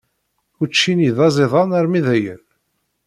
[0.61, 2.43] Ucci-nni d aẓidan armi dayen.